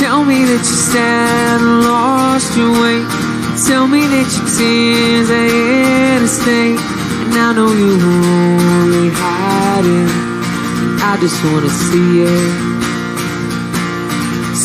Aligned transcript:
that 0.00 0.58
you 0.58 0.64
stand 0.64 1.82
lost 1.82 2.56
your 2.56 2.70
way. 2.70 3.02
Tell 3.66 3.86
me 3.86 4.06
that 4.06 4.28
your 4.34 4.46
tears 4.56 5.30
are 5.30 5.48
here 5.50 6.18
to 6.20 6.28
stay. 6.28 6.70
And 7.26 7.34
I 7.34 7.52
know 7.52 7.66
you're 7.66 7.98
only 7.98 9.10
hiding. 9.10 10.08
And 10.82 11.02
I 11.02 11.16
just 11.20 11.38
wanna 11.44 11.68
see 11.68 12.22
it. 12.22 12.54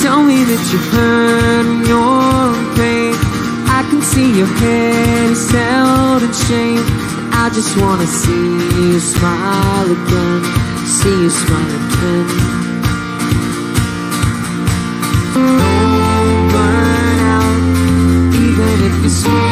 Tell 0.02 0.22
me 0.24 0.44
that 0.44 0.64
you're 0.72 0.88
hurt 0.94 1.66
and 1.66 1.88
you're 1.88 2.54
in 2.54 2.68
pain. 2.78 3.16
I 3.78 3.82
can 3.90 4.02
see 4.02 4.38
your 4.38 4.52
head 4.62 5.32
is 5.32 5.50
held 5.52 6.24
in 6.24 6.34
shame. 6.48 6.86
And 7.22 7.34
I 7.34 7.50
just 7.50 7.76
wanna 7.82 8.06
see 8.06 8.50
you 8.92 9.00
smile 9.00 9.88
again. 9.98 10.42
See 10.86 11.18
you 11.24 11.30
smile 11.30 11.74
again. 11.90 12.63
Even 19.14 19.43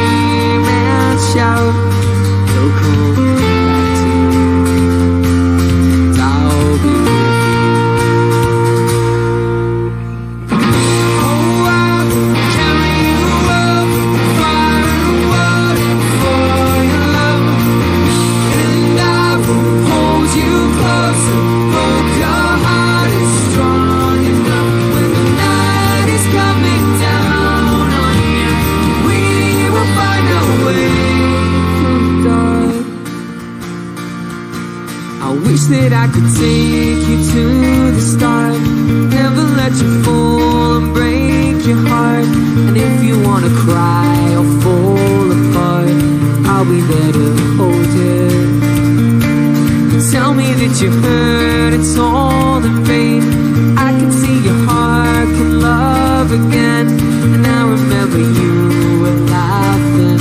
I 35.23 35.30
wish 35.33 35.64
that 35.69 35.94
I 35.94 36.08
could 36.08 36.30
take 36.33 37.03
you 37.09 37.17
to 37.33 37.91
the 37.91 38.02
start. 38.02 38.59
Never 39.17 39.44
let 39.61 39.72
you 39.81 40.03
fall 40.03 40.77
and 40.77 40.94
break 40.95 41.64
your 41.64 41.81
heart. 41.88 42.25
And 42.25 42.75
if 42.75 43.03
you 43.03 43.22
wanna 43.22 43.53
cry 43.64 44.09
or 44.39 44.47
fall 44.61 45.25
apart, 45.38 45.94
I'll 46.49 46.66
be 46.66 46.81
there 46.81 47.14
to 47.14 47.27
hold 47.59 47.89
you. 48.02 48.72
Tell 50.11 50.33
me 50.33 50.47
that 50.59 50.81
you 50.81 50.89
hurt, 50.89 51.73
it's 51.73 51.95
all 51.97 52.58
in 52.66 52.83
vain. 52.83 53.22
I 53.77 53.92
can 53.97 54.11
see 54.11 54.38
your 54.44 54.59
heart 54.66 55.27
can 55.38 55.61
love 55.61 56.31
again. 56.31 56.88
And 57.33 57.45
I 57.45 57.61
remember 57.75 58.17
you 58.17 58.53
were 59.02 59.19
laughing. 59.30 60.19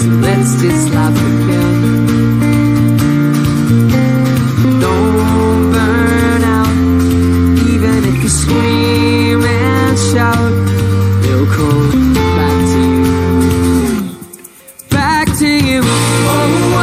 So 0.00 0.08
let's 0.26 0.60
just 0.60 0.90
laugh 0.92 1.16
again. 1.16 1.73
To 15.44 15.50
you. 15.50 15.80
Oh, 15.84 16.73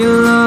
you 0.00 0.22
love. 0.22 0.39